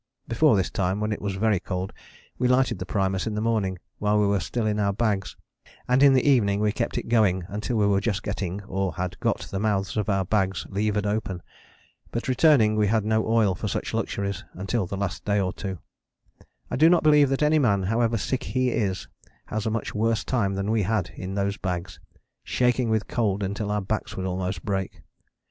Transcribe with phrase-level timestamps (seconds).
[0.27, 1.93] Before this time, when it was very cold,
[2.39, 5.37] we lighted the primus in the morning while we were still in our bags:
[5.87, 9.19] and in the evening we kept it going until we were just getting or had
[9.19, 11.43] got the mouths of our bags levered open.
[12.09, 15.77] But returning we had no oil for such luxuries, until the last day or two.
[16.71, 19.07] I do not believe that any man, however sick he is,
[19.45, 21.99] has a much worse time than we had in those bags,
[22.43, 25.03] shaking with cold until our backs would almost break.